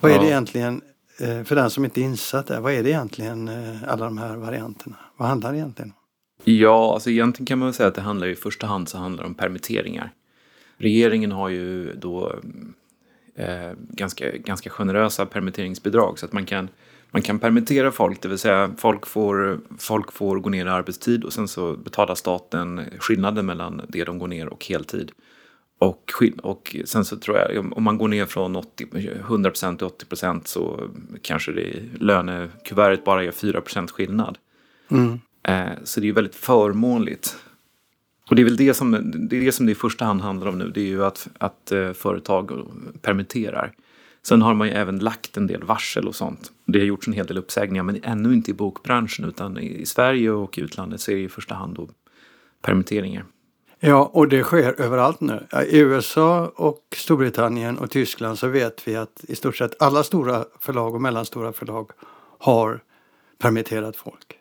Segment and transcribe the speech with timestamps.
[0.00, 0.82] vad är det egentligen,
[1.20, 4.18] eh, för den som inte är insatt där, vad är det egentligen eh, alla de
[4.18, 4.96] här varianterna?
[5.16, 5.96] Vad handlar det egentligen om?
[6.44, 9.28] Ja, alltså egentligen kan man säga att det handlar i första hand så handlar det
[9.28, 10.12] om permitteringar.
[10.76, 12.40] Regeringen har ju då
[13.34, 16.68] eh, ganska, ganska generösa permitteringsbidrag så att man kan,
[17.10, 21.24] man kan permittera folk, det vill säga folk får, folk får gå ner i arbetstid
[21.24, 25.12] och sen så betalar staten skillnaden mellan det de går ner och heltid.
[25.78, 30.40] Och, och sen så tror jag, om man går ner från 80, 100% till 80%
[30.44, 30.90] så
[31.22, 34.38] kanske det i lönekuvertet bara är 4% skillnad.
[34.88, 35.20] Mm.
[35.42, 37.36] Eh, så det är ju väldigt förmånligt
[38.30, 38.90] och det är väl det som
[39.30, 40.70] det, är det som det i första hand handlar om nu.
[40.70, 42.50] Det är ju att, att eh, företag
[43.02, 43.72] permitterar.
[44.22, 46.52] Sen har man ju även lagt en del varsel och sånt.
[46.64, 49.86] Det har gjorts en hel del uppsägningar men ännu inte i bokbranschen utan i, i
[49.86, 51.88] Sverige och i utlandet så är det i första hand då
[52.62, 53.24] permitteringar.
[53.80, 55.46] Ja, och det sker överallt nu.
[55.70, 60.44] I USA och Storbritannien och Tyskland så vet vi att i stort sett alla stora
[60.60, 61.90] förlag och mellanstora förlag
[62.38, 62.80] har
[63.38, 64.38] permitterat folk.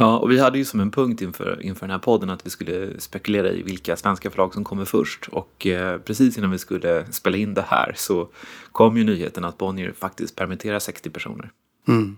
[0.00, 2.50] Ja, och vi hade ju som en punkt inför, inför den här podden att vi
[2.50, 5.28] skulle spekulera i vilka svenska förlag som kommer först.
[5.28, 8.28] Och eh, precis innan vi skulle spela in det här så
[8.72, 11.50] kom ju nyheten att Bonnier faktiskt permitterar 60 personer.
[11.88, 12.16] Mm.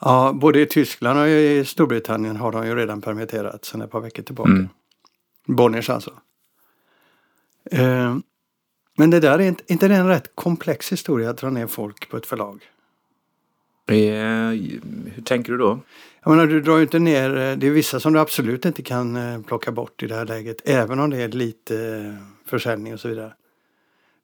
[0.00, 4.00] Ja, både i Tyskland och i Storbritannien har de ju redan permitterat sedan ett par
[4.00, 4.50] veckor tillbaka.
[4.50, 4.68] Mm.
[5.46, 6.12] Bonniers alltså.
[7.70, 8.16] Eh,
[8.96, 12.08] men det där är inte, inte det en rätt komplex historia att dra ner folk
[12.08, 12.60] på ett förlag?
[13.86, 13.94] Eh,
[15.14, 15.80] hur tänker du då?
[16.24, 18.82] Jag menar, du drar ju inte ner, eh, det är vissa som du absolut inte
[18.82, 20.56] kan eh, plocka bort i det här läget.
[20.64, 22.14] Även om det är lite eh,
[22.46, 23.32] försäljning och så vidare.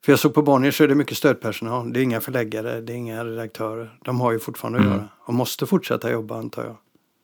[0.05, 1.93] För jag såg på Bonnier så är det mycket stödpersonal.
[1.93, 3.99] Det är inga förläggare, det är inga redaktörer.
[4.05, 4.97] De har ju fortfarande att mm.
[4.97, 6.77] göra och måste fortsätta jobba antar jag.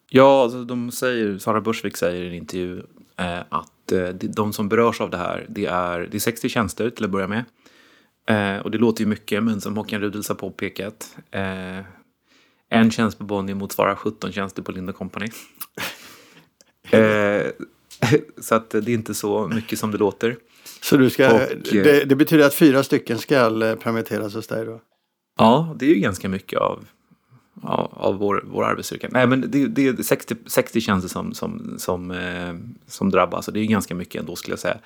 [0.08, 2.82] Ja, alltså de säger, Sara Börsvik säger i en intervju
[3.16, 6.90] eh, att eh, de som berörs av det här, det är, det är 60 tjänster
[6.90, 7.44] till att börja med.
[8.26, 11.16] Eh, och det låter ju mycket, men som Håkan Rudels har påpekat,
[12.70, 15.26] en tjänst på Bonnier motsvarar 17 tjänster på Lind Company.
[16.90, 17.46] eh,
[18.40, 20.36] så att det är inte så mycket som det låter.
[20.80, 21.40] Så du ska, och,
[21.72, 24.80] det, det, betyder att fyra stycken ska eh, permitteras hos dig då?
[25.38, 26.84] Ja, det är ju ganska mycket av,
[27.62, 29.08] av, av vår, vår arbetsstyrka.
[29.10, 32.54] Nej, men det, det är 60, 60 tjänster som, som, som, eh,
[32.86, 34.78] som drabbas och det är ganska mycket ändå skulle jag säga.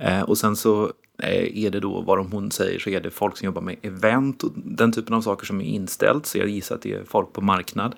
[0.00, 0.92] Eh, och sen så
[1.22, 4.44] eh, är det då vad hon säger så är det folk som jobbar med event
[4.44, 6.26] och den typen av saker som är inställt.
[6.26, 7.94] Så jag gissar att det är folk på marknad.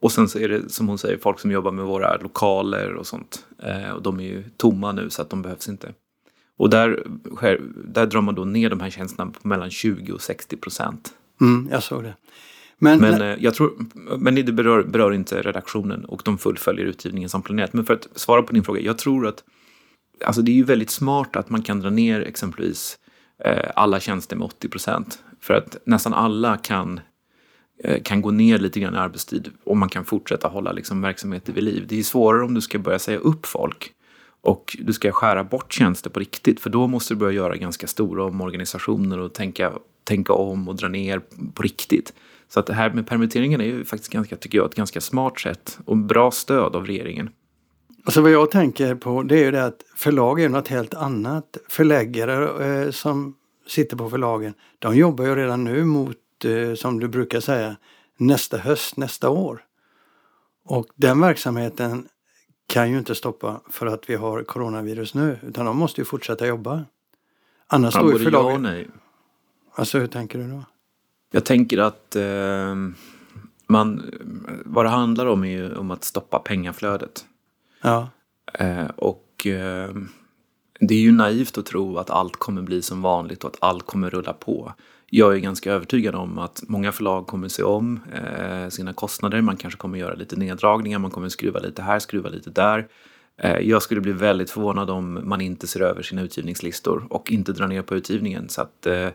[0.00, 3.06] Och sen så är det som hon säger folk som jobbar med våra lokaler och
[3.06, 3.46] sånt.
[3.62, 5.92] Eh, och de är ju tomma nu så att de behövs inte.
[6.56, 7.02] Och där,
[7.84, 11.14] där drar man då ner de här tjänsterna på mellan 20 och 60 procent.
[11.40, 12.14] Mm, jag såg det.
[12.78, 13.72] Men, men, jag tror,
[14.18, 17.72] men det berör, berör inte redaktionen och de fullföljer utgivningen som planerat.
[17.72, 19.44] Men för att svara på din fråga, jag tror att
[20.24, 22.98] alltså det är ju väldigt smart att man kan dra ner exempelvis
[23.44, 25.18] eh, alla tjänster med 80 procent.
[25.40, 27.00] För att nästan alla kan,
[27.84, 31.52] eh, kan gå ner lite grann i arbetstid och man kan fortsätta hålla liksom, verksamheter
[31.52, 31.84] vid liv.
[31.88, 33.92] Det är svårare om du ska börja säga upp folk
[34.40, 37.86] och du ska skära bort tjänster på riktigt för då måste du börja göra ganska
[37.86, 39.72] stora omorganisationer och tänka,
[40.04, 41.20] tänka om och dra ner
[41.54, 42.12] på riktigt.
[42.48, 45.40] Så att det här med permitteringen är ju faktiskt ganska, tycker jag, ett ganska smart
[45.40, 47.30] sätt och bra stöd av regeringen.
[48.04, 51.56] Alltså vad jag tänker på det är ju det att förlag är något helt annat.
[51.68, 53.36] Förläggare eh, som
[53.66, 57.76] sitter på förlagen, de jobbar ju redan nu mot, eh, som du brukar säga,
[58.16, 59.64] nästa höst, nästa år.
[60.64, 62.08] Och den verksamheten
[62.66, 66.46] kan ju inte stoppa för att vi har coronavirus nu, utan de måste ju fortsätta
[66.46, 66.84] jobba.
[67.66, 68.64] Annars ja, står ju förlagen...
[68.64, 68.88] Ja nej.
[69.74, 70.64] Alltså hur tänker du då?
[71.30, 72.74] Jag tänker att eh,
[73.66, 74.10] man,
[74.64, 77.26] vad det handlar om är ju om att stoppa pengaflödet.
[77.84, 78.08] Ja.
[78.54, 79.90] Eh, och eh,
[80.80, 83.86] det är ju naivt att tro att allt kommer bli som vanligt och att allt
[83.86, 84.72] kommer rulla på.
[85.10, 89.40] Jag är ganska övertygad om att många förlag kommer se om eh, sina kostnader.
[89.40, 92.88] Man kanske kommer göra lite neddragningar, man kommer skruva lite här, skruva lite där.
[93.36, 97.52] Eh, jag skulle bli väldigt förvånad om man inte ser över sina utgivningslistor och inte
[97.52, 98.48] drar ner på utgivningen.
[98.48, 99.08] Så att, eh,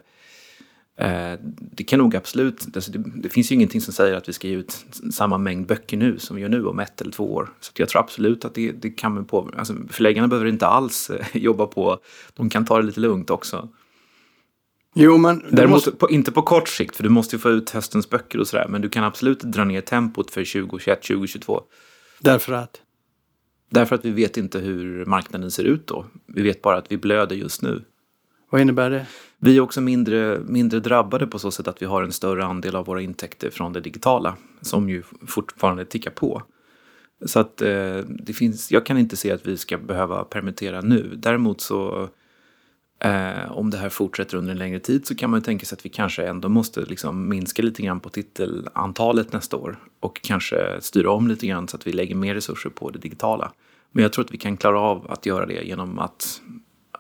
[1.72, 4.56] det kan nog absolut, alltså det, finns ju ingenting som säger att vi ska ge
[4.56, 7.50] ut samma mängd böcker nu som vi gör nu om ett eller två år.
[7.60, 11.66] Så jag tror absolut att det, det kan på, alltså förläggarna behöver inte alls jobba
[11.66, 12.00] på,
[12.34, 13.69] de kan ta det lite lugnt också.
[14.96, 15.92] Jo, men Däremot måste...
[15.92, 18.68] på, inte på kort sikt, för du måste ju få ut höstens böcker och sådär.
[18.69, 21.62] Men du kan absolut dra ner tempot för 2021, 2022.
[22.19, 22.81] Därför att?
[23.69, 26.06] Därför att vi vet inte hur marknaden ser ut då.
[26.28, 27.84] Vi vet bara att vi blöder just nu.
[28.50, 29.07] Vad innebär det?
[29.38, 32.75] Vi är också mindre, mindre drabbade på så sätt att vi har en större andel
[32.75, 34.36] av våra intäkter från det digitala.
[34.62, 36.44] Som ju fortfarande tickar på.
[37.25, 41.13] Så att eh, det finns, jag kan inte se att vi ska behöva permittera nu.
[41.16, 42.10] Däremot så
[43.01, 45.75] Eh, om det här fortsätter under en längre tid så kan man ju tänka sig
[45.75, 50.81] att vi kanske ändå måste liksom minska lite grann på titelantalet nästa år och kanske
[50.81, 53.52] styra om lite grann så att vi lägger mer resurser på det digitala.
[53.92, 56.42] Men jag tror att vi kan klara av att göra det genom att,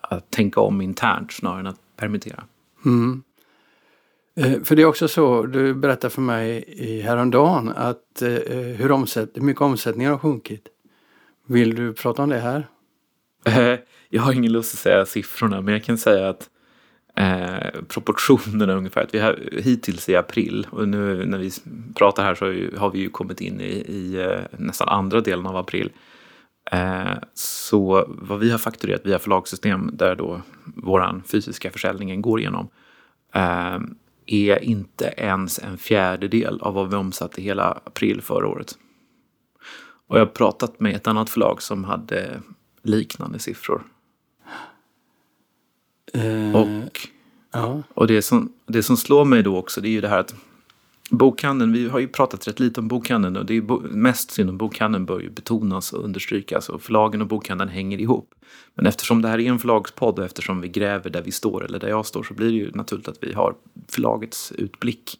[0.09, 2.43] att tänka om internt snarare än att permittera.
[2.85, 3.23] Mm.
[4.35, 8.29] Eh, för det är också så, du berättade för mig häromdagen att eh,
[8.77, 10.67] hur, omsätt, hur mycket omsättningen har sjunkit.
[11.45, 12.67] Vill du prata om det här?
[14.09, 16.49] jag har ingen lust att säga siffrorna, men jag kan säga att
[17.15, 19.03] eh, proportionerna ungefär.
[19.03, 21.51] Att vi har, hittills i april, och nu när vi
[21.95, 22.45] pratar här så
[22.77, 25.91] har, vi ju kommit in i, i eh, nästan andra delen av april.
[26.71, 32.67] Eh, så vad vi har fakturerat via förlagssystem, där då vår fysiska försäljning går igenom,
[33.33, 33.79] eh,
[34.25, 38.77] är inte ens en fjärdedel av vad vi omsatte hela april förra året.
[40.07, 42.41] Och jag har pratat med ett annat förlag som hade
[42.81, 43.83] liknande siffror.
[46.15, 47.09] Uh, och
[47.51, 47.83] ja.
[47.93, 50.35] och det, som, det som slår mig då också det är ju det här att
[51.09, 54.49] bokhandeln, vi har ju pratat rätt lite om bokhandeln och det är bo, mest synd
[54.49, 58.35] om bokhandeln bör ju betonas och understrykas och förlagen och bokhandeln hänger ihop.
[58.75, 61.79] Men eftersom det här är en förlagspodd och eftersom vi gräver där vi står eller
[61.79, 63.55] där jag står så blir det ju naturligt att vi har
[63.87, 65.19] förlagets utblick.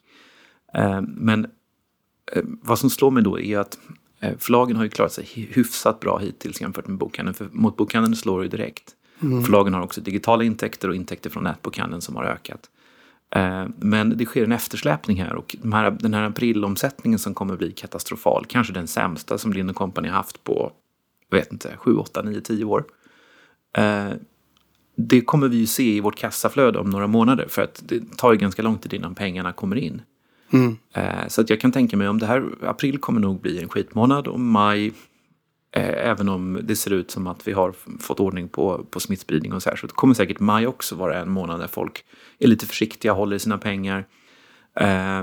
[0.74, 1.44] Eh, men
[2.32, 3.78] eh, vad som slår mig då är att
[4.20, 7.34] eh, förlagen har ju klarat sig hyfsat bra hittills jämfört med bokhandeln.
[7.34, 8.96] För mot bokhandeln slår det ju direkt.
[9.22, 9.42] Mm.
[9.42, 12.70] Förlagen har också digitala intäkter och intäkter från nätbokhandeln som har ökat.
[13.30, 17.56] Eh, men det sker en eftersläpning här och de här, den här aprilomsättningen som kommer
[17.56, 20.72] bli katastrofal, kanske den sämsta som Lind Company haft på,
[21.30, 22.84] jag vet inte, 7, 8, 9, 10 år.
[23.76, 24.10] Eh,
[24.96, 28.32] det kommer vi ju se i vårt kassaflöde om några månader för att det tar
[28.32, 30.02] ju ganska lång tid innan pengarna kommer in.
[30.52, 30.76] Mm.
[30.92, 33.68] Eh, så att jag kan tänka mig om det här, april kommer nog bli en
[33.68, 34.92] skitmånad och maj
[35.72, 39.62] även om det ser ut som att vi har fått ordning på, på smittspridning och
[39.62, 39.76] så här.
[39.76, 42.04] Så det kommer säkert maj också vara en månad där folk
[42.38, 44.06] är lite försiktiga, håller i sina pengar.
[44.80, 45.22] Eh,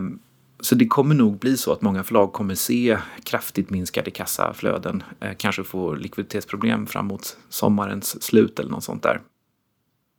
[0.60, 5.04] så det kommer nog bli så att många förlag kommer se kraftigt minskade kassaflöden.
[5.20, 9.22] Eh, kanske få likviditetsproblem framåt sommarens slut eller något sånt där.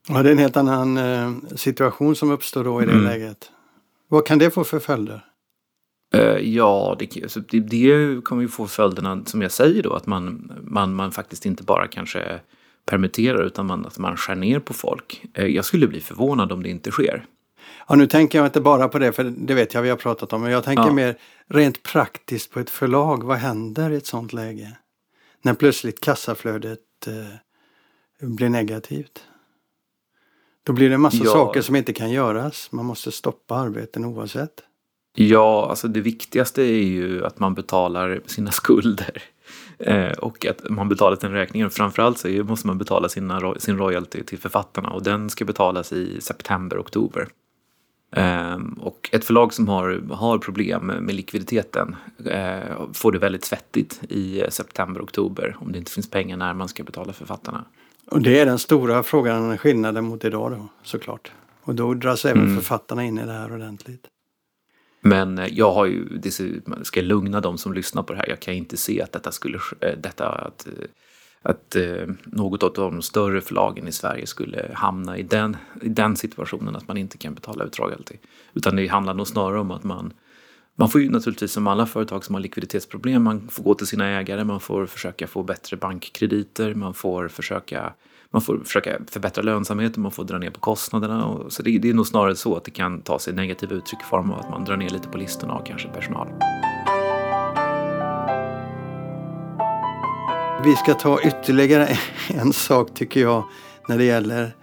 [0.09, 3.05] Ja, det är en helt annan eh, situation som uppstår då i det mm.
[3.05, 3.51] läget.
[4.08, 5.25] Vad kan det få för följder?
[6.15, 10.94] Uh, ja, det, det, kommer ju få följderna som jag säger då att man, man,
[10.94, 12.41] man faktiskt inte bara kanske
[12.86, 15.24] permitterar utan man, att man skär ner på folk.
[15.38, 17.27] Uh, jag skulle bli förvånad om det inte sker.
[17.88, 20.32] Ja, nu tänker jag inte bara på det, för det vet jag vi har pratat
[20.32, 20.93] om, men jag tänker ja.
[20.93, 23.24] mer rent praktiskt på ett förlag.
[23.24, 24.77] Vad händer i ett sånt läge?
[25.43, 29.24] När plötsligt kassaflödet eh, blir negativt.
[30.62, 31.31] Då blir det en massa ja.
[31.31, 32.72] saker som inte kan göras.
[32.72, 34.62] Man måste stoppa arbeten oavsett.
[35.20, 39.22] Ja, alltså det viktigaste är ju att man betalar sina skulder.
[39.79, 41.70] Eh, och att man betalar den räkningen.
[41.70, 46.20] Framförallt så måste man betala sina, sin royalty till författarna och den ska betalas i
[46.20, 47.29] september, oktober.
[48.13, 54.01] Eh, och ett förlag som har, har problem med likviditeten eh, får det väldigt svettigt
[54.08, 57.65] i september, oktober om det inte finns pengar när man ska betala författarna.
[58.10, 61.32] Och det är den stora frågan, skillnaden mot idag då såklart.
[61.63, 62.56] Och då dras även mm.
[62.56, 64.08] författarna in i det här ordentligt.
[65.00, 66.31] Men eh, jag har ju, det
[66.82, 69.58] ska lugna de som lyssnar på det här, jag kan inte se att detta skulle,
[69.81, 70.72] eh, detta att, eh,
[71.43, 71.76] att
[72.24, 76.88] något av de större förlagen i Sverige skulle hamna i den, i den situationen att
[76.88, 78.14] man inte kan betala ut royalty.
[78.55, 80.12] Utan det handlar nog snarare om att man
[80.81, 84.06] man får ju naturligtvis som alla företag som har likviditetsproblem, man får gå till sina
[84.06, 87.93] ägare, man får försöka få bättre bankkrediter, man får försöka,
[88.31, 91.27] man får försöka förbättra lönsamheten, man får dra ner på kostnaderna.
[91.27, 94.01] Och, så det, det, är nog snarare så att det kan ta sig negativa uttryck
[94.01, 96.29] i form av att man drar ner lite på listorna av kanske personal.
[100.65, 103.44] Vi ska ta ytterligare en sak tycker jag
[103.89, 104.56] när det gäller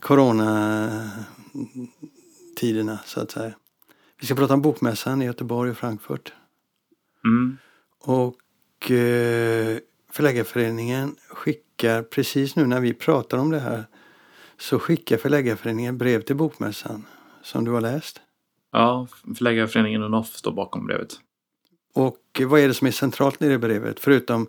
[0.00, 3.52] coronatiderna så att säga.
[4.24, 6.32] Vi ska prata om Bokmässan i Göteborg och Frankfurt.
[7.24, 7.58] Mm.
[8.00, 9.78] Och eh,
[10.10, 13.84] Förläggarföreningen skickar, precis nu när vi pratar om det här,
[14.58, 17.06] så skickar Förläggarföreningen brev till Bokmässan
[17.42, 18.20] som du har läst.
[18.72, 21.12] Ja, Förläggarföreningen och NOF står bakom brevet.
[21.94, 24.00] Och vad är det som är centralt i det brevet?
[24.00, 24.46] Förutom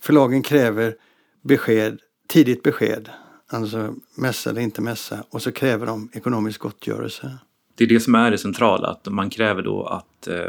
[0.00, 0.96] förlagen kräver
[1.42, 3.10] besked, tidigt besked,
[3.46, 7.38] alltså mässa eller inte mässa, och så kräver de ekonomisk gottgörelse.
[7.74, 10.46] Det är det som är det centrala, att man kräver då att eh,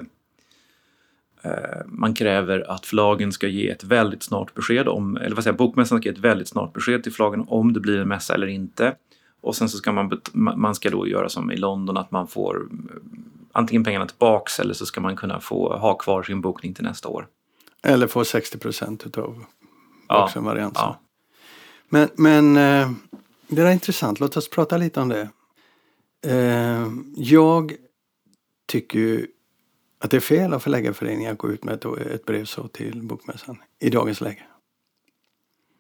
[1.42, 5.58] eh, man kräver att förlagen ska ge ett väldigt snart besked om, eller vad säger
[5.58, 8.48] bokmässan ska ge ett väldigt snart besked till förlagen om det blir en mässa eller
[8.48, 8.96] inte.
[9.42, 12.56] Och sen så ska man, man ska då göra som i London att man får
[12.56, 12.96] eh,
[13.52, 17.10] antingen pengarna tillbaks eller så ska man kunna få ha kvar sin bokning till nästa
[17.10, 17.28] år.
[17.84, 19.46] Eller få 60 procent utav
[20.08, 20.74] Ja, också en variant.
[20.76, 21.00] ja.
[21.90, 22.54] Men, men
[23.48, 25.30] det är intressant, låt oss prata lite om det.
[26.26, 27.74] Eh, Jag
[28.68, 29.28] tycker ju
[30.00, 33.04] att det är fel av Förläggarföreningen att gå ut med ett, ett brev så till
[33.04, 34.44] Bokmässan i dagens läge.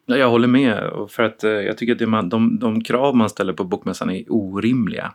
[0.05, 3.29] Jag håller med, för att eh, jag tycker att det man, de, de krav man
[3.29, 5.13] ställer på Bokmässan är orimliga.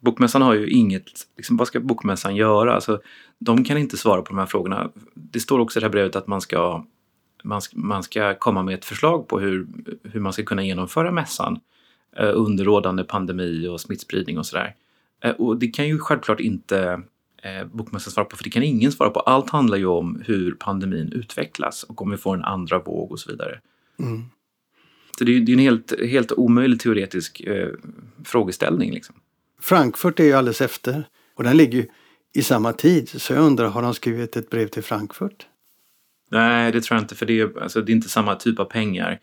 [0.00, 2.74] Bokmässan har ju inget, liksom, vad ska Bokmässan göra?
[2.74, 3.00] Alltså,
[3.38, 4.90] de kan inte svara på de här frågorna.
[5.14, 6.84] Det står också i det här brevet att man ska,
[7.44, 9.66] man man ska komma med ett förslag på hur,
[10.02, 11.60] hur man ska kunna genomföra mässan eh,
[12.24, 14.74] under rådande pandemi och smittspridning och sådär.
[15.24, 17.02] Eh, och det kan ju självklart inte
[17.42, 19.20] eh, Bokmässan svara på, för det kan ingen svara på.
[19.20, 23.20] Allt handlar ju om hur pandemin utvecklas och om vi får en andra våg och
[23.20, 23.60] så vidare.
[23.98, 24.24] Mm.
[25.18, 27.68] Så det är, är en helt, helt omöjlig teoretisk eh,
[28.24, 28.92] frågeställning.
[28.92, 29.14] Liksom.
[29.60, 31.04] Frankfurt är ju alldeles efter
[31.34, 31.86] och den ligger ju
[32.34, 33.08] i samma tid.
[33.08, 35.46] Så jag undrar, har de skrivit ett brev till Frankfurt?
[36.30, 38.64] Nej, det tror jag inte, för det är, alltså, det är inte samma typ av
[38.64, 39.20] pengar.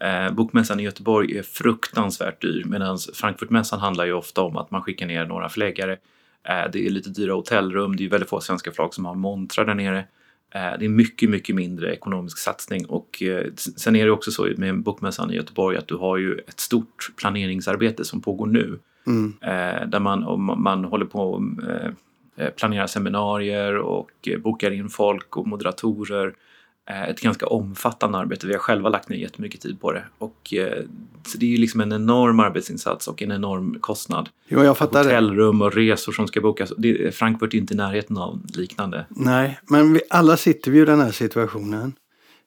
[0.00, 4.82] Eh, bokmässan i Göteborg är fruktansvärt dyr medan Frankfurtmässan handlar ju ofta om att man
[4.82, 5.92] skickar ner några förläggare.
[6.48, 9.64] Eh, det är lite dyra hotellrum, det är väldigt få svenska förlag som har montrar
[9.64, 9.98] där nere.
[10.54, 14.48] Eh, det är mycket, mycket mindre ekonomisk satsning och eh, sen är det också så
[14.56, 18.78] med Bokmässan i Göteborg att du har ju ett stort planeringsarbete som pågår nu.
[19.06, 19.34] Mm.
[19.40, 25.46] Eh, där man, man håller på och eh, planerar seminarier och bokar in folk och
[25.46, 26.34] moderatorer.
[26.90, 28.46] Eh, ett ganska omfattande arbete.
[28.46, 30.04] Vi har själva lagt ner jättemycket tid på det.
[30.18, 30.82] Och, eh,
[31.26, 34.28] så det är ju liksom en enorm arbetsinsats och en enorm kostnad.
[34.48, 35.04] Jo, jag fattar.
[35.04, 36.72] Hotellrum och resor som ska bokas.
[36.78, 39.06] Det, Frankfurt är inte i närheten av liknande.
[39.08, 41.92] Nej, men vi, alla sitter vi i den här situationen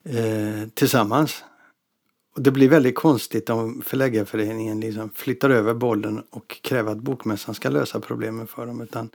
[0.05, 1.43] eh, tillsammans.
[2.35, 7.55] Och det blir väldigt konstigt om Förläggarföreningen liksom flyttar över bollen och kräver att Bokmässan
[7.55, 8.81] ska lösa problemen för dem.
[8.81, 9.09] Utan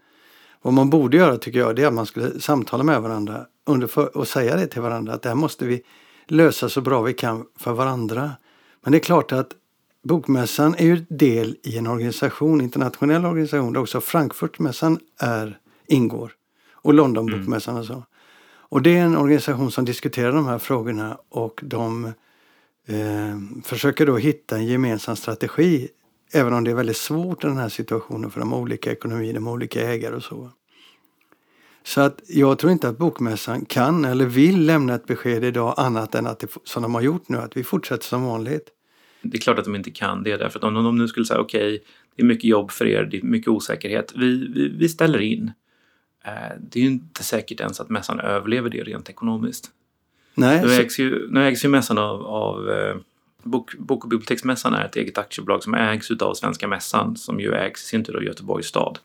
[0.62, 4.16] vad man borde göra tycker jag det är att man skulle samtala med varandra under
[4.16, 5.83] och säga det till varandra att det här måste vi
[6.26, 8.31] lösa så bra vi kan för varandra.
[8.83, 9.49] Men det är klart att
[10.04, 16.33] Bokmässan är ju del i en organisation, internationell organisation där också Frankfurtmässan är, ingår.
[16.73, 18.04] Och Londonbokmässan och så.
[18.73, 22.04] Och det är en organisation som diskuterar de här frågorna och de
[22.87, 25.88] eh, försöker då hitta en gemensam strategi.
[26.33, 29.49] Även om det är väldigt svårt i den här situationen för de olika ekonomier, de
[29.49, 30.51] olika ägare och så.
[31.85, 36.15] Så att jag tror inte att Bokmässan kan eller vill lämna ett besked idag annat
[36.15, 38.69] än att det, som de har gjort nu, att vi fortsätter som vanligt.
[39.23, 41.41] Det är klart att de inte kan det därför att om de nu skulle säga
[41.41, 41.85] okej,
[42.17, 45.53] det är mycket jobb för er, det är mycket osäkerhet, vi, vi, vi ställer in.
[46.25, 49.71] Eh, det är ju inte säkert ens att mässan överlever det rent ekonomiskt.
[50.35, 52.97] Nej, Nu ägs ju, nu ägs ju mässan av, av eh,
[53.45, 57.55] bok, bok och biblioteksmässan är ett eget aktiebolag som ägs av Svenska mässan som ju
[57.55, 58.99] ägs i sin tur av Göteborgs stad.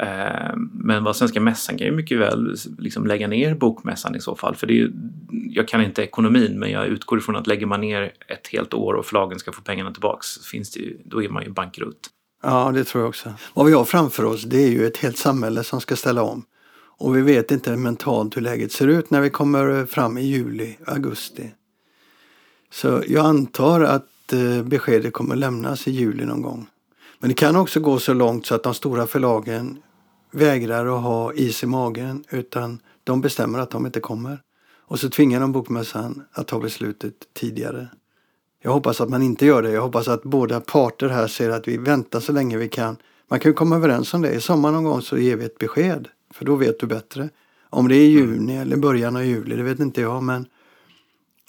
[0.00, 4.36] Eh, men vad Svenska mässan kan ju mycket väl liksom lägga ner bokmässan i så
[4.36, 4.56] fall.
[4.56, 4.92] För det är ju,
[5.30, 8.94] jag kan inte ekonomin men jag utgår ifrån att lägger man ner ett helt år
[8.94, 12.10] och förlagen ska få pengarna tillbaks finns det ju, då är man ju bankrutt.
[12.42, 13.34] ja, det tror jag också.
[13.54, 16.44] Vad vi har framför oss det är ju ett helt samhälle som ska ställa om.
[17.00, 20.76] Och vi vet inte mentalt hur läget ser ut när vi kommer fram i juli,
[20.86, 21.50] augusti.
[22.70, 26.66] Så jag antar att eh, beskedet kommer lämnas i juli någon gång.
[27.18, 29.78] Men det kan också gå så långt så att de stora förlagen
[30.30, 34.42] vägrar att ha is i magen utan de bestämmer att de inte kommer.
[34.88, 37.88] Och så tvingar de Bokmässan att ta beslutet tidigare.
[38.62, 39.70] Jag hoppas att man inte gör det.
[39.70, 42.96] Jag hoppas att båda parter här ser att vi väntar så länge vi kan.
[43.28, 44.30] Man kan ju komma överens om det.
[44.30, 46.08] I sommar någon gång så ger vi ett besked.
[46.34, 47.28] För då vet du bättre.
[47.70, 50.22] Om det är i juni eller början av juli, det vet inte jag.
[50.22, 50.46] Men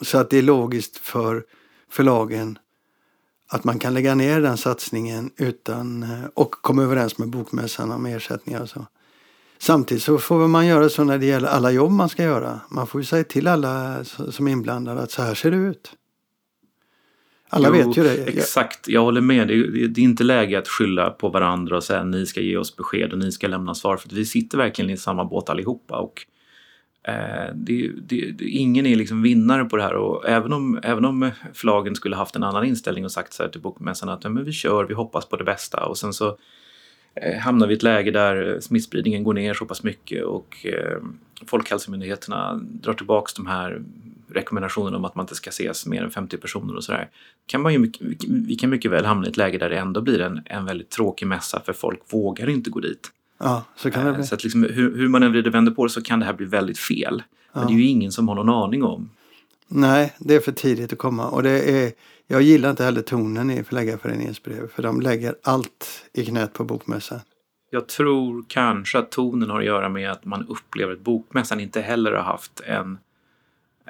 [0.02, 1.44] så att det är logiskt för
[1.90, 2.60] förlagen
[3.52, 8.06] att man kan lägga ner den satsningen utan, eh, och komma överens med Bokmässan om
[8.06, 8.88] ersättningar och så.
[9.58, 12.60] Samtidigt så får man göra så när det gäller alla jobb man ska göra.
[12.70, 15.92] Man får ju säga till alla som är inblandade att så här ser det ut.
[17.50, 18.24] Alla Jo, vet ju det.
[18.28, 19.48] Exakt, jag håller med.
[19.48, 22.58] Det är, det är inte läge att skylla på varandra och säga ni ska ge
[22.58, 23.98] oss besked och ni ska lämna svar.
[23.98, 25.98] För vi sitter verkligen i samma båt allihopa.
[25.98, 26.26] Och,
[27.10, 29.94] Eh, det, det, det, ingen är liksom vinnare på det här.
[29.94, 33.50] Och även om, även om förlagen skulle haft en annan inställning och sagt så här
[33.50, 35.86] till bokmässan att ja, men vi kör, vi hoppas på det bästa.
[35.86, 36.38] Och sen så
[37.16, 40.98] eh, hamnar vi i ett läge där smittspridningen går ner så pass mycket och eh,
[41.46, 43.82] Folkhälsomyndigheterna drar tillbaks de här
[44.32, 47.10] rekommendationerna om att man inte ska ses mer än 50 personer och sådär.
[47.46, 47.92] Kan man ju,
[48.28, 50.90] vi kan mycket väl hamna i ett läge där det ändå blir en, en väldigt
[50.90, 53.12] tråkig mässa för folk vågar inte gå dit.
[53.40, 54.24] Ja, så kan det Eh, bli.
[54.24, 56.34] Så att liksom, hur, hur man än vrider vänder på det så kan det här
[56.34, 57.24] bli väldigt fel.
[57.54, 59.10] Men det är ju ingen som har någon aning om.
[59.68, 61.30] Nej, det är för tidigt att komma.
[61.30, 61.92] Och det är,
[62.28, 64.68] jag gillar inte heller tonen i Förläggarföreningens brev.
[64.76, 67.20] För de lägger allt i knät på bokmässan.
[67.72, 71.82] Jag tror kanske att tonen har att göra med att man upplever att bokmässan inte
[71.82, 72.98] heller har haft en...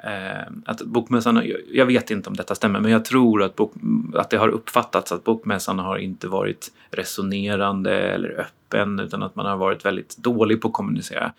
[0.04, 1.42] Eh, att bokmässan,
[1.72, 3.72] jag- vet inte om detta stämmer, men jag tror att, bok,
[4.14, 9.46] att det har uppfattats att bokmässan har inte varit resonerande eller öppen utan att man
[9.46, 11.32] har varit väldigt dålig på att kommunicera.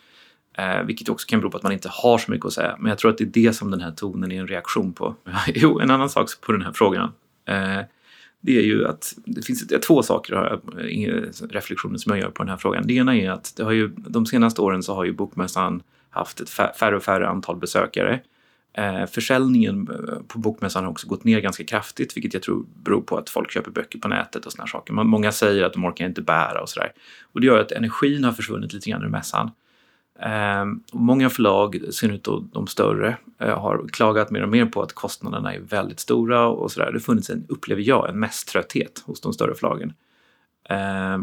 [0.57, 2.75] Eh, vilket också kan bero på att man inte har så mycket att säga.
[2.79, 5.15] Men jag tror att det är det som den här tonen är en reaktion på.
[5.47, 7.11] jo, en annan sak på den här frågan.
[7.45, 7.79] Eh,
[8.41, 12.31] det är ju att det finns det är två saker, eh, reflektioner som jag gör
[12.31, 12.87] på den här frågan.
[12.87, 16.41] Det ena är att det har ju, de senaste åren så har ju Bokmässan haft
[16.41, 18.19] ett färre och färre antal besökare.
[18.73, 23.01] Eh, försäljningen eh, på Bokmässan har också gått ner ganska kraftigt, vilket jag tror beror
[23.01, 24.93] på att folk köper böcker på nätet och såna här saker.
[24.93, 26.91] Många säger att de orkar inte bära och sådär.
[27.21, 29.51] Och det gör att energin har försvunnit lite grann ur mässan.
[30.19, 34.81] Eh, många förlag, i synnerhet då de större, eh, har klagat mer och mer på
[34.81, 36.85] att kostnaderna är väldigt stora och sådär.
[36.85, 39.93] Det har funnits en, upplever jag, en mäsströtthet hos de större förlagen.
[40.69, 41.17] Eh,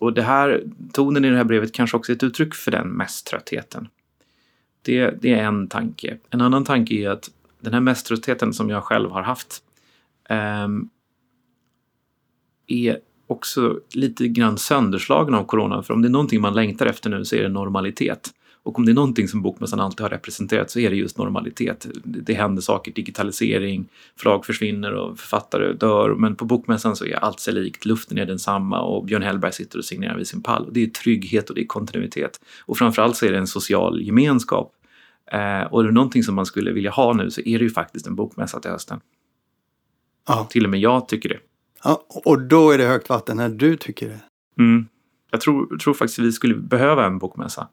[0.00, 2.88] och det här, tonen i det här brevet kanske också är ett uttryck för den
[2.88, 3.88] mäsströttheten.
[4.86, 6.18] Det, det är en tanke.
[6.30, 9.62] En annan tanke är att den här mäsströttheten som jag själv har haft
[10.28, 10.68] eh,
[12.66, 15.82] är också lite grann sönderslagen av corona.
[15.82, 18.30] För om det är någonting man längtar efter nu så är det normalitet.
[18.66, 21.86] Och om det är någonting som Bokmässan alltid har representerat så är det just normalitet.
[22.04, 26.14] Det, händer saker, digitalisering, förlag försvinner och författare dör.
[26.14, 29.78] Men på Bokmässan så är allt sig likt, luften är densamma och Björn Hellberg sitter
[29.78, 30.66] och signerar vid sin pall.
[30.66, 32.40] Och det är trygghet och det är kontinuitet.
[32.60, 34.72] Och framförallt så är det en social gemenskap.
[35.32, 37.70] Eh, och är det någonting som man skulle vilja ha nu så är det ju
[37.70, 39.00] faktiskt en bokmässa till hösten.
[40.28, 40.46] Ja.
[40.50, 41.38] Till och med jag tycker det.
[41.84, 42.06] ja.
[42.24, 44.20] Och då är det högt vatten när du tycker det.
[44.62, 44.86] Mm.
[45.30, 47.68] Jag tror, tror faktiskt att vi skulle behöva en bokmässa.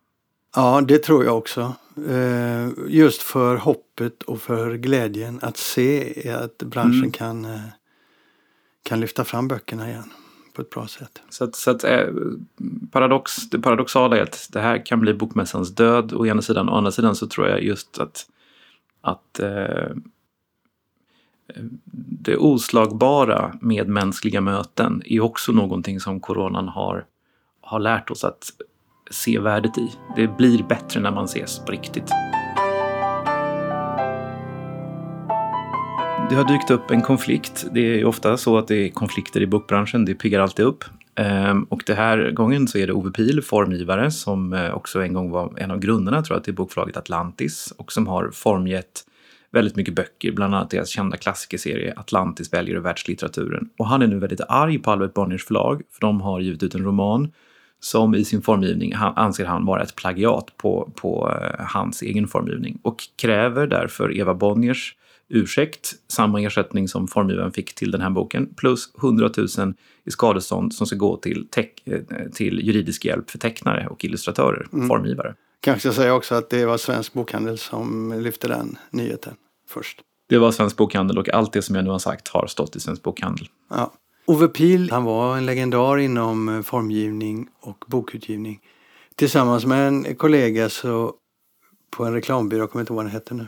[0.56, 1.76] Ja, det tror jag också.
[2.10, 7.12] Eh, just för hoppet och för glädjen att se att branschen Mm.
[7.12, 7.62] kan, eh,
[8.84, 10.12] kan lyfta fram böckerna igen
[10.54, 11.22] på ett bra sätt.
[11.30, 12.08] Så att, så att eh,
[12.92, 16.70] paradox, det paradoxala är att det här kan bli bokmässans död å ena sidan.
[16.70, 18.26] Å andra sidan så tror jag just att,
[19.02, 19.39] att
[21.96, 27.06] det oslagbara med mänskliga möten är också någonting som coronan har,
[27.62, 28.52] har lärt oss att
[29.12, 29.92] se värdet i.
[30.16, 32.08] Det blir bättre när man ses på riktigt.
[36.30, 37.66] Det har dykt upp en konflikt.
[37.72, 40.06] Det är ofta så att det är konflikter i bokbranschen.
[40.06, 40.84] Det piggar alltid upp.
[41.16, 45.13] Ehm, och den här gången så är det Ove Pil, formgivare, som eh, också en
[45.13, 49.06] gång var en av grundarna tror jag till bokförlaget Atlantis och som har formgett
[49.52, 53.70] väldigt mycket böcker, bland annat deras kända klassikerserie Atlantis väljer världslitteraturen.
[53.78, 56.76] Och han är nu väldigt arg på Albert Bonniers förlag för de har givit ut
[56.76, 57.32] en roman
[57.84, 62.80] som i sin formgivning anser han vara ett plagiat på, på eh, hans egen formgivning
[62.82, 64.96] och kräver därför Eva Bonniers
[65.30, 69.74] ursäkt, samma ersättning som formgivaren fick till den här boken, plus 100 000
[70.06, 71.48] i skadestånd som ska gå till,
[71.86, 72.00] eh,
[72.34, 75.36] till juridisk hjälp för tecknare och illustratörer, formgivare.
[75.60, 79.34] Kanske ska säga också att det var Svensk Bokhandel som lyfte den nyheten
[79.69, 80.02] först.
[80.30, 82.80] Det var Svensk Bokhandel och allt det som jag nu har sagt har stått i
[82.80, 83.48] Svensk Bokhandel.
[83.69, 83.93] Ja.
[84.25, 88.59] Ove Pil, han var en legendar inom eh, formgivning och bokutgivning.
[89.15, 91.13] Tillsammans med en kollega så
[91.89, 93.47] på en reklambyrå, jag kommer inte ihåg vad den hette nu,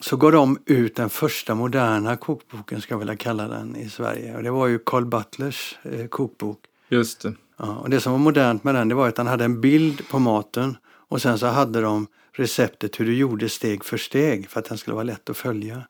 [0.00, 4.36] så gav de ut den första moderna kokboken, ska jag vilja kalla den, i Sverige.
[4.36, 6.58] Och det var ju Carl Butlers eh, kokbok.
[6.88, 7.34] Just det.
[7.56, 10.08] Ja, och det som var modernt med den det var att han hade en bild
[10.08, 10.76] på maten
[11.08, 14.78] och sen så hade de receptet hur du gjorde steg för steg för att den
[14.78, 15.82] skulle vara lätt att följa.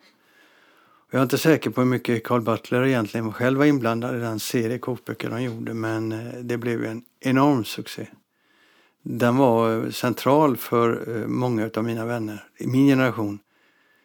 [1.17, 4.41] Jag är inte säker på hur mycket Carl Butler egentligen själv var inblandad i den
[4.41, 8.07] serie kokböcker de gjorde men eh, det blev en enorm succé.
[9.03, 13.39] Den var eh, central för eh, många av mina vänner i min generation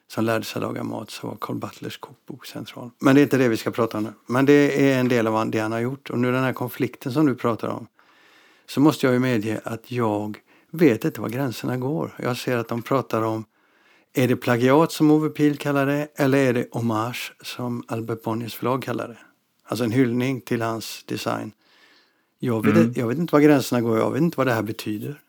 [0.07, 2.89] som lärde sig laga mat så var Carl Butlers kokbok central.
[2.99, 4.13] Men det är inte det vi ska prata om nu.
[4.27, 6.09] Men det är en del av det han har gjort.
[6.09, 7.87] Och nu den här konflikten som du pratar om
[8.65, 10.39] så måste jag ju medge att jag
[10.71, 12.15] vet inte var gränserna går.
[12.23, 13.45] Jag ser att de pratar om
[14.13, 18.55] är det plagiat som Ove Pihl kallar det eller är det hommage som Albert Bonniers
[18.55, 19.17] förlag kallar det?
[19.63, 21.51] Alltså en hyllning till hans design.
[22.39, 22.93] Jag vet, mm.
[22.95, 25.19] jag vet inte var gränserna går, jag vet inte vad det här betyder.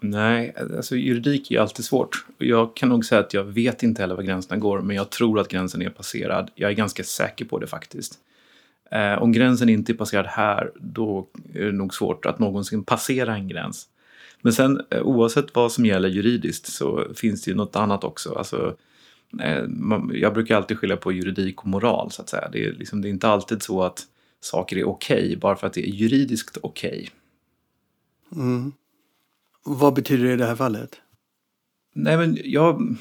[0.00, 2.24] Nej, alltså juridik är alltid svårt.
[2.38, 5.40] Jag kan nog säga att jag vet inte heller var gränserna går, men jag tror
[5.40, 6.50] att gränsen är passerad.
[6.54, 8.18] Jag är ganska säker på det faktiskt.
[8.90, 13.34] Eh, om gränsen inte är passerad här, då är det nog svårt att någonsin passera
[13.34, 13.88] en gräns.
[14.42, 18.34] Men sen eh, oavsett vad som gäller juridiskt så finns det ju något annat också.
[18.34, 18.76] Alltså,
[19.40, 19.64] eh,
[20.12, 22.48] jag brukar alltid skilja på juridik och moral så att säga.
[22.52, 24.06] Det är, liksom, det är inte alltid så att
[24.40, 27.08] saker är okej okay, bara för att det är juridiskt okej.
[28.30, 28.44] Okay.
[28.44, 28.72] Mm.
[29.64, 31.00] Vad betyder det i det här fallet?
[31.94, 32.96] Nej, men jag,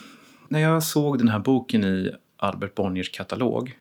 [0.48, 3.78] när jag såg den här boken i Albert Bonniers katalog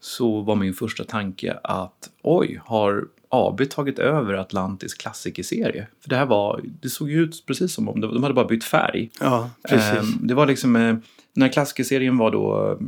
[0.00, 5.86] så var min första tanke att oj, har AB tagit över Atlantis klassikerserie?
[6.00, 8.64] För det här var, det såg ju ut precis som om de hade bara bytt
[8.64, 9.10] färg.
[9.20, 9.92] Ja, precis.
[9.92, 10.96] Ehm, det var liksom, eh,
[11.32, 12.78] den här klassikerserien var då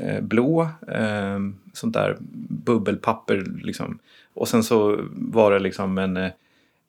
[0.00, 2.16] eh, blå, ehm, sånt där
[2.48, 3.98] bubbelpapper liksom.
[4.34, 6.30] Och sen så var det liksom en eh,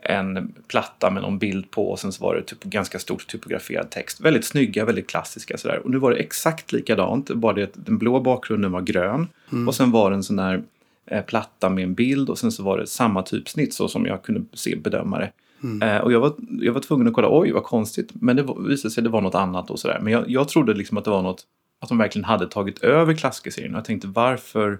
[0.10, 3.89] en platta med någon bild på och sen så var det typ ganska stort typograferad
[3.89, 4.21] text.
[4.21, 5.82] Väldigt snygga, väldigt klassiska sådär.
[5.84, 9.67] Och nu var det exakt likadant, bara det att den blå bakgrunden var grön mm.
[9.67, 10.63] och sen var det en sån där
[11.28, 14.46] platta med en bild och sen så var det samma typsnitt så som jag kunde
[14.54, 15.32] se bedöma det.
[15.63, 15.89] Mm.
[15.89, 18.62] Eh, och jag var, jag var tvungen att kolla, oj vad konstigt, men det var,
[18.62, 20.00] visade sig att det var något annat och sådär.
[20.02, 21.44] Men jag, jag trodde liksom att det var något,
[21.80, 24.80] att de verkligen hade tagit över klassikerserien jag tänkte varför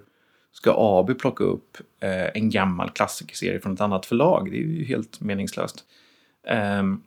[0.52, 4.50] ska AB plocka upp eh, en gammal klassikerserie från ett annat förlag?
[4.50, 5.84] Det är ju helt meningslöst.
[6.80, 7.02] Um,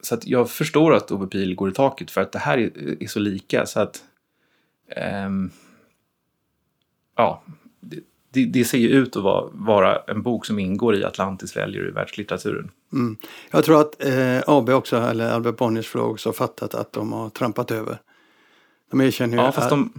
[0.00, 3.02] så att jag förstår att Ove Pil går i taket för att det här är,
[3.02, 4.04] är så lika så att
[5.26, 5.50] um,
[7.16, 7.42] ja,
[7.80, 8.00] det,
[8.34, 11.90] det, ser ju ut att vara, vara, en bok som ingår i Atlantis väljer i
[11.90, 12.70] världslitteraturen.
[12.92, 13.16] Mm.
[13.50, 17.12] Jag tror att eh, AB också, eller Albert Bonniers förlag också, har fattat att de
[17.12, 17.98] har trampat över.
[18.90, 19.92] De erkänner ju ja, fast de,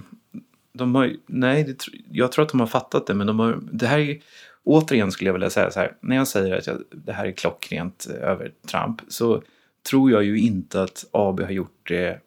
[0.74, 3.88] de har, nej, det, jag tror att de har fattat det, men de har, det
[3.88, 4.22] här är,
[4.64, 7.32] återigen skulle jag vilja säga så här, när jag säger att jag, det här är
[7.32, 9.42] klockrent övertramp så
[9.90, 12.20] tror jag ju inte att AB har gjort det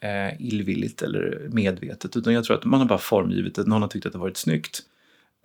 [0.00, 3.88] eh, illvilligt eller medvetet, utan jag tror att man har bara formgivit det, någon har
[3.88, 4.82] tyckt att det varit snyggt.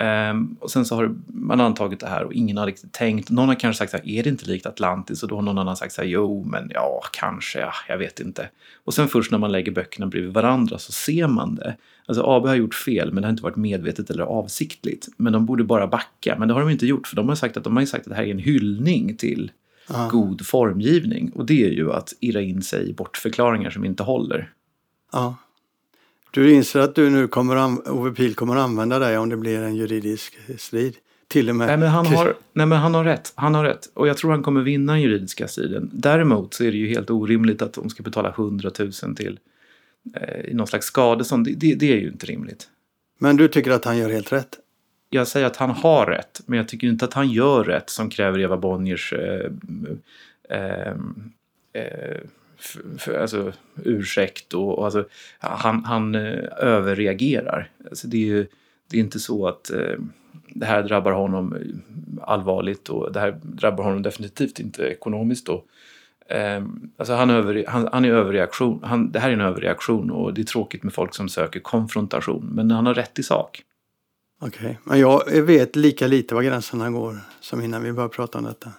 [0.04, 3.30] Um, och sen så har man antagit det här och ingen har riktigt tänkt.
[3.30, 5.24] Någon har kanske sagt så här, är det inte likt Atlantis?
[5.24, 8.20] Och då har någon annan sagt så här, jo, men ja, kanske, ja, jag vet
[8.20, 8.50] inte.
[8.84, 11.76] Och sen först när man lägger böckerna bredvid varandra så ser man det.
[12.06, 15.08] Alltså AB har gjort fel, men det har inte varit medvetet eller avsiktligt.
[15.18, 17.58] Men de borde bara backa, men det har de inte gjort, för de har sagt
[17.58, 19.52] att de har sagt att det här är en hyllning till
[19.88, 20.10] ah.
[20.10, 21.32] god formgivning.
[21.36, 24.52] Och det är ju att irra in sig i bortförklaringar som inte håller.
[25.12, 25.36] Ja.
[26.36, 29.76] Du inser att du nu kommer Ove Pil kommer använda dig om det blir en
[29.76, 30.96] juridisk strid?
[31.28, 31.68] Till och med.
[31.68, 33.34] Nej men, han har, nej men han har rätt.
[33.36, 33.90] Han har rätt.
[33.94, 35.90] Och jag tror han kommer vinna den juridiska striden.
[35.94, 39.40] Däremot så är det ju helt orimligt att de ska betala 100 000 till
[40.16, 41.46] eh, någon slags skadestånd.
[41.46, 42.70] Det, det, det är ju inte rimligt.
[43.18, 44.60] Men du tycker att han gör helt rätt?
[45.10, 48.10] Jag säger att han har rätt, men jag tycker inte att han gör rätt som
[48.10, 49.52] kräver Eva Bonniers eh,
[50.50, 50.96] eh,
[51.74, 52.18] eh
[52.98, 55.06] för, alltså, ursäkt och, och alltså,
[55.40, 57.70] han, han eh, överreagerar.
[57.90, 58.48] Alltså, det, är ju,
[58.90, 59.96] det är inte så att eh,
[60.48, 61.58] det här drabbar honom
[62.22, 65.46] allvarligt och det här drabbar honom definitivt inte ekonomiskt.
[65.46, 65.64] Då.
[66.28, 66.64] Eh,
[66.98, 68.84] alltså han, över, han, han är överreaktion.
[68.84, 72.50] Han, det här är en överreaktion och det är tråkigt med folk som söker konfrontation.
[72.52, 73.64] Men han har rätt i sak.
[74.42, 74.76] Okej, okay.
[74.84, 78.72] men jag vet lika lite var gränserna går som innan vi började prata om detta.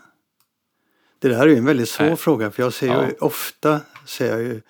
[1.19, 2.17] Det där är ju en väldigt svår Nej.
[2.17, 3.07] fråga för jag ser ja.
[3.07, 4.61] ju ofta, ser jag ju,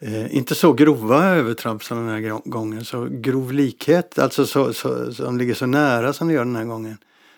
[0.00, 5.12] eh, inte så grova övertramp som den här gången, så grov likhet, alltså så, så,
[5.12, 6.96] som ligger så nära som det gör den här gången.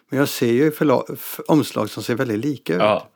[0.09, 0.73] Men jag ser ju
[1.49, 2.81] omslag som ser väldigt lika ut.
[2.81, 3.09] Ja.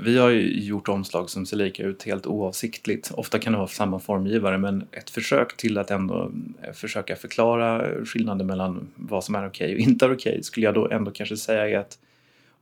[0.00, 3.10] Vi har ju gjort omslag som ser lika ut helt oavsiktligt.
[3.14, 6.32] Ofta kan det vara samma formgivare men ett försök till att ändå
[6.62, 10.42] eh, försöka förklara skillnaden mellan vad som är okej okay och inte är okej okay,
[10.42, 11.98] skulle jag då ändå kanske säga är att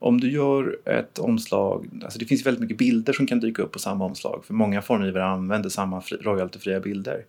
[0.05, 3.73] om du gör ett omslag, alltså det finns väldigt mycket bilder som kan dyka upp
[3.73, 7.25] på samma omslag för många formgivare använder samma royaltyfria bilder.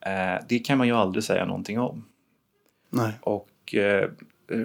[0.00, 2.04] Eh, det kan man ju aldrig säga någonting om.
[2.90, 3.12] Nej.
[3.20, 4.10] Och eh,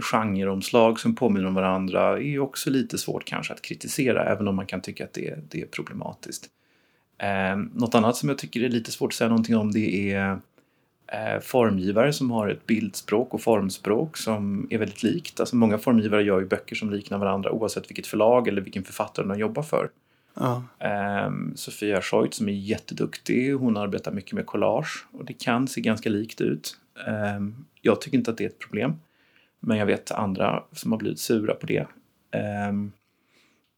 [0.02, 4.56] genreomslag som påminner om varandra är ju också lite svårt kanske att kritisera även om
[4.56, 6.50] man kan tycka att det, det är problematiskt.
[7.18, 10.40] Eh, något annat som jag tycker är lite svårt att säga någonting om det är
[11.42, 15.40] formgivare som har ett bildspråk och formspråk som är väldigt likt.
[15.40, 19.28] Alltså många formgivare gör ju böcker som liknar varandra oavsett vilket förlag eller vilken författare
[19.28, 19.90] de jobbar för.
[20.34, 20.64] Ja.
[20.80, 25.82] Eh, Sofia Scheut som är jätteduktig, hon arbetar mycket med collage och det kan se
[25.82, 26.78] ganska likt ut.
[27.08, 27.40] Eh,
[27.82, 28.94] jag tycker inte att det är ett problem.
[29.60, 31.88] Men jag vet andra som har blivit sura på det.
[32.70, 32.92] Um,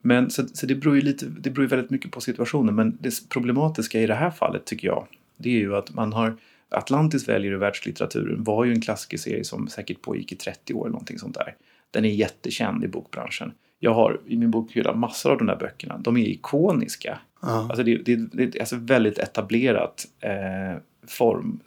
[0.01, 2.75] Men så, så det, beror ju lite, det beror ju väldigt mycket på situationen.
[2.75, 6.37] Men det problematiska i det här fallet tycker jag, det är ju att man har
[6.69, 10.91] Atlantis väljer i världslitteraturen var ju en klassikerserie som säkert pågick i 30 år eller
[10.91, 11.55] någonting sånt där.
[11.91, 13.53] Den är jättekänd i bokbranschen.
[13.79, 15.97] Jag har i min bokhylla massor av de där böckerna.
[15.97, 17.19] De är ikoniska.
[17.41, 17.47] Ja.
[17.47, 21.59] Alltså det, det, det är alltså väldigt etablerat eh, form,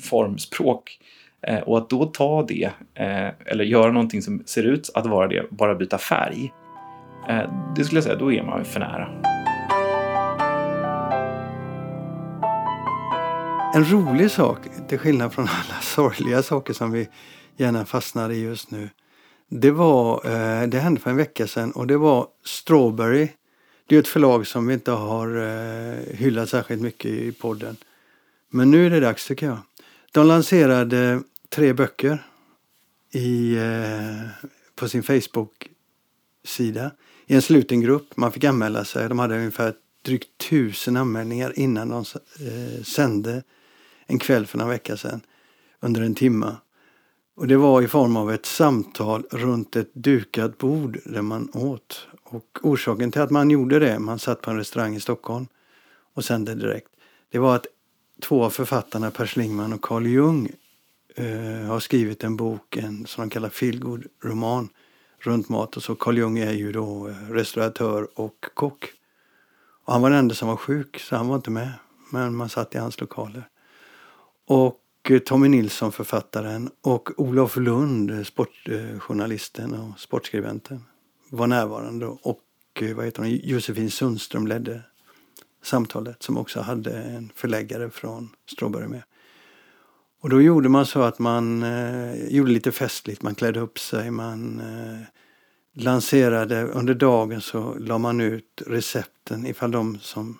[0.00, 0.98] formspråk.
[1.42, 5.28] Eh, och att då ta det, eh, eller göra någonting som ser ut att vara
[5.28, 6.52] det, bara byta färg.
[7.28, 9.35] Eh, det skulle jag säga, då är man för nära.
[13.76, 14.58] En rolig sak,
[14.88, 17.08] till skillnad från alla sorgliga saker som vi
[17.56, 18.90] gärna fastnar i just nu.
[19.48, 23.28] Det var, eh, det hände för en vecka sedan och det var Strawberry.
[23.86, 27.76] Det är ett förlag som vi inte har eh, hyllat särskilt mycket i podden.
[28.50, 29.58] Men nu är det dags tycker jag.
[30.12, 32.26] De lanserade tre böcker
[33.12, 36.90] i, eh, på sin Facebook-sida
[37.26, 38.16] i en sluten grupp.
[38.16, 39.08] Man fick anmäla sig.
[39.08, 42.04] De hade ungefär drygt tusen anmälningar innan de
[42.40, 43.42] eh, sände
[44.06, 45.20] en kväll för några vecka sedan
[45.80, 46.56] under en timme.
[47.36, 52.06] Och det var i form av ett samtal runt ett dukat bord där man åt.
[52.22, 55.46] Och orsaken till att man gjorde det, man satt på en restaurang i Stockholm
[56.14, 56.88] och sände direkt,
[57.30, 57.66] det var att
[58.22, 60.50] två av författarna, Per Schlingman och Carl Jung,
[61.14, 64.68] eh, har skrivit en bok, en som de kallar feelgood roman
[65.18, 65.76] runt mat.
[65.76, 68.92] Och så Carl Jung är ju då eh, restauratör och kock.
[69.84, 71.72] Och han var den enda som var sjuk, så han var inte med.
[72.12, 73.48] Men man satt i hans lokaler.
[74.46, 80.84] Och eh, Tommy Nilsson, författaren, och Olof Lund, eh, sportjournalisten eh, och sportskribenten,
[81.30, 82.06] var närvarande.
[82.06, 82.42] Och
[82.94, 83.40] vad heter hon?
[83.42, 84.82] Josefin Sundström ledde
[85.62, 89.02] samtalet som också hade en förläggare från Stråberg med.
[90.20, 94.10] Och då gjorde man så att man eh, gjorde lite festligt, man klädde upp sig,
[94.10, 95.06] man eh,
[95.74, 100.38] lanserade, under dagen så la man ut recepten ifall de som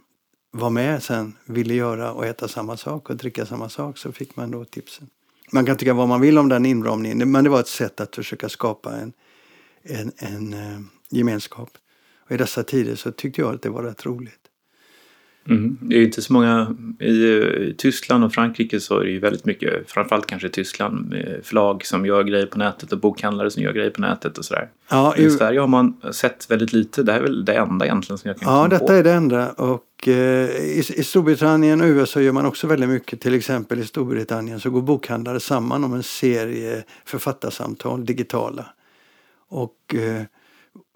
[0.57, 4.37] var med sen ville göra och äta samma sak och dricka samma sak så fick
[4.37, 5.09] man då tipsen.
[5.53, 8.15] Man kan tycka vad man vill om den inramningen men det var ett sätt att
[8.15, 9.13] försöka skapa en,
[9.83, 11.71] en, en eh, gemenskap.
[12.27, 14.46] Och I dessa tider så tyckte jag att det var rätt roligt.
[15.49, 15.79] Mm.
[15.81, 19.91] Det är inte så många, i, Tyskland och Frankrike så är det ju väldigt mycket,
[19.91, 23.73] framförallt kanske i Tyskland, med förlag som gör grejer på nätet och bokhandlare som gör
[23.73, 24.69] grejer på nätet och sådär.
[24.91, 28.19] Ja, I Sverige har man sett väldigt lite, det här är väl det enda egentligen
[28.19, 28.93] som jag kan Ja, detta på.
[28.93, 33.21] är det enda och eh, i, i Storbritannien och USA gör man också väldigt mycket,
[33.21, 38.67] till exempel i Storbritannien så går bokhandlare samman om en serie författarsamtal, digitala.
[39.49, 40.23] Och eh,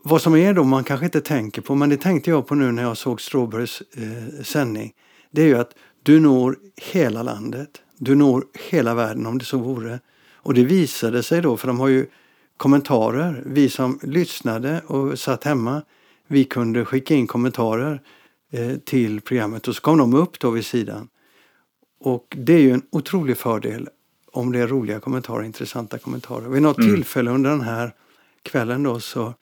[0.02, 2.72] vad som är då man kanske inte tänker på, men det tänkte jag på nu
[2.72, 4.92] när jag såg Strawberrys eh, sändning.
[5.30, 7.82] Det är ju att du når hela landet.
[7.98, 10.00] Du når hela världen om det så vore.
[10.34, 12.06] Och det visade sig då, för de har ju
[12.56, 13.42] kommentarer.
[13.46, 15.82] Vi som lyssnade och satt hemma,
[16.26, 18.00] vi kunde skicka in kommentarer
[18.52, 21.08] eh, till programmet och så kom de upp då vid sidan.
[22.00, 23.88] Och det är ju en otrolig fördel
[24.32, 26.48] om det är roliga kommentarer, intressanta kommentarer.
[26.48, 26.94] Vid något mm.
[26.94, 27.94] tillfälle under den här
[28.42, 29.34] kvällen då så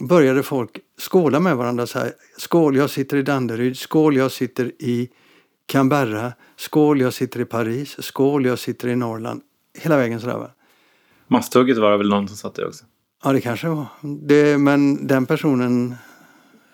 [0.00, 2.12] började folk skåla med varandra så här.
[2.38, 3.78] Skål, jag sitter i Danderyd.
[3.78, 5.10] Skål, jag sitter i
[5.66, 6.32] Canberra.
[6.56, 8.02] Skål, jag sitter i Paris.
[8.02, 9.42] Skål, jag sitter i Norrland.
[9.78, 10.50] Hela vägen sådär va.
[11.28, 12.84] Masthugget var det väl någon som satt det också?
[13.24, 13.86] Ja, det kanske var.
[14.22, 15.94] Det, men den personen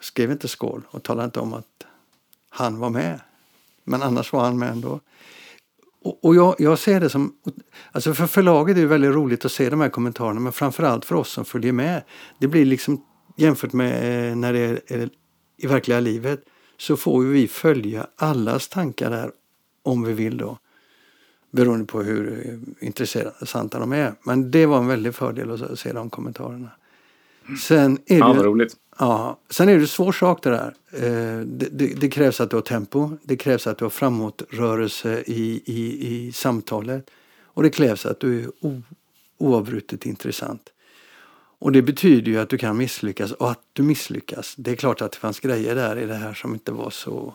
[0.00, 1.86] skrev inte skål och talade inte om att
[2.50, 3.20] han var med.
[3.84, 5.00] Men annars var han med ändå.
[6.02, 7.32] Och, och jag, jag, ser det som...
[7.92, 11.14] Alltså för förlaget är det väldigt roligt att se de här kommentarerna men framförallt för
[11.14, 12.02] oss som följer med.
[12.38, 13.02] Det blir liksom
[13.36, 15.10] jämfört med eh, när det är,
[15.56, 16.44] i verkliga livet
[16.76, 19.30] så får vi följa allas tankar där
[19.82, 20.58] om vi vill då.
[21.50, 24.14] Beroende på hur eh, intressanta de är.
[24.22, 26.70] Men det var en väldig fördel att se de kommentarerna.
[27.62, 28.76] Sen är det, ja, roligt.
[28.98, 30.74] Ja, sen är det en svår sak det där.
[30.92, 35.22] Eh, det, det, det, krävs att du har tempo, det krävs att du har framåtrörelse
[35.26, 37.10] i, i, i samtalet
[37.42, 38.82] och det krävs att du är o,
[39.38, 40.72] oavbrutet intressant.
[41.58, 44.54] Och det betyder ju att du kan misslyckas och att du misslyckas.
[44.56, 47.34] Det är klart att det fanns grejer där i det här som inte var så...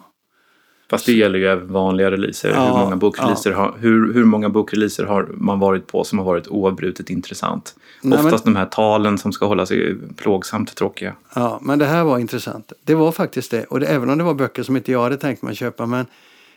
[0.89, 2.49] Fast det gäller ju även vanliga releaser.
[2.49, 3.57] Ja, hur, många bokreleaser ja.
[3.57, 7.75] har, hur, hur många bokreleaser har man varit på som har varit oavbrutet intressant?
[8.01, 11.15] Nej, Oftast men, de här talen som ska hållas är plågsamt tråkiga.
[11.35, 12.73] Ja, men det här var intressant.
[12.83, 13.63] Det var faktiskt det.
[13.63, 15.85] Och det, även om det var böcker som inte jag hade tänkt mig köpa.
[15.85, 16.05] Men,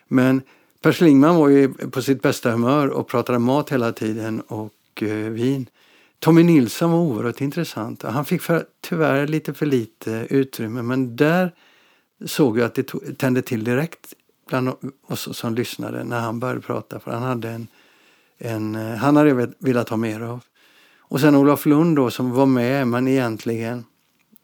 [0.09, 0.43] men
[0.83, 5.09] Per Schlingman var ju på sitt bästa humör och pratade mat hela tiden och eh,
[5.09, 5.67] vin.
[6.19, 8.03] Tommy Nilsson var oerhört intressant.
[8.03, 11.53] Han fick för, tyvärr lite för lite utrymme men där
[12.27, 14.15] såg jag att det tog, tände till direkt
[14.49, 14.73] bland
[15.07, 17.01] oss som lyssnade när han började prata.
[17.01, 17.67] För han hade en,
[18.39, 20.45] en eh, han hade velat ha mer av.
[20.99, 23.85] Och sen Olof Lund då som var med men egentligen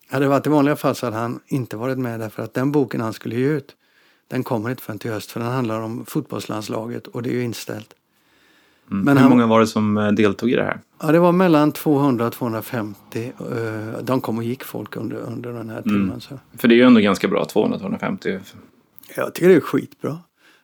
[0.08, 2.72] Hade det varit i vanliga fall så hade han inte varit med därför att den
[2.72, 3.76] boken han skulle ge ut
[4.28, 7.42] den kommer inte förrän till höst för den handlar om fotbollslandslaget och det är ju
[7.42, 7.94] inställt.
[8.90, 9.04] Mm.
[9.04, 10.80] Men Hur han, många var det som eh, deltog i det här?
[11.02, 13.32] Ja, det var mellan 200 och 250.
[13.38, 16.02] Eh, de kom och gick folk under, under den här timmen.
[16.02, 16.20] Mm.
[16.20, 16.38] Så.
[16.58, 18.40] För det är ju ändå ganska bra, 200-250.
[19.16, 20.18] Jag tycker det är skitbra.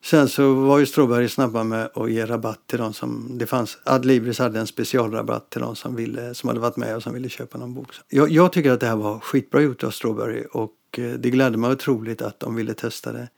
[0.05, 3.39] Sen så var ju Stråberg snabba med att ge rabatt till de som...
[3.39, 7.03] Det fanns, Adlibris hade en specialrabatt till de som, ville, som hade varit med och
[7.03, 7.89] som ville köpa någon bok.
[8.09, 11.59] Jag, jag tycker att det här var skitbra gjort av Stråberg och eh, det glädde
[11.59, 13.29] mig otroligt att de ville testa det.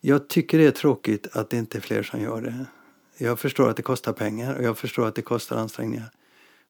[0.00, 2.66] Jag tycker det är tråkigt att det inte är fler som gör det.
[3.18, 6.10] Jag förstår att det kostar pengar och jag förstår att det kostar ansträngningar.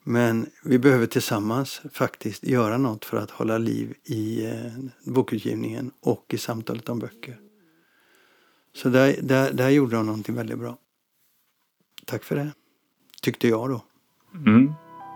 [0.04, 6.24] Men vi behöver tillsammans faktiskt göra något för att hålla liv i eh, bokutgivningen och
[6.28, 7.38] i samtalet om böcker.
[8.74, 10.76] Så där, där, där gjorde de någonting väldigt bra.
[12.04, 12.52] Tack för det.
[13.22, 13.85] Tyckte jag då.
[14.35, 14.72] Mm.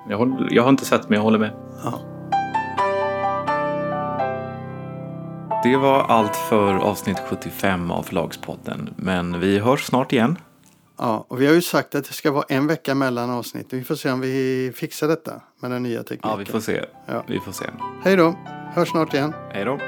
[0.08, 1.52] Jag, håller, jag har inte sett men jag håller med.
[1.84, 2.00] Ja.
[5.62, 8.94] Det var allt för avsnitt 75 av Förlagspodden.
[8.96, 10.38] Men vi hörs snart igen.
[11.02, 13.78] Ja, och vi har ju sagt att det ska vara en vecka mellan avsnitten.
[13.78, 16.30] Vi får se om vi fixar detta med den nya tekniken.
[16.30, 16.84] Ja, vi får se.
[17.06, 17.24] Ja.
[17.28, 17.64] Vi får se.
[18.04, 18.34] Hej då.
[18.74, 19.34] Hörs snart igen.
[19.52, 19.78] Hej då.